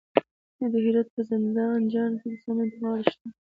[0.71, 3.27] د هرات په زنده جان کې د سمنټو مواد شته.